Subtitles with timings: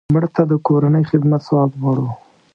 [0.13, 2.07] مړه ته د کورنۍ خدمت ثواب غواړو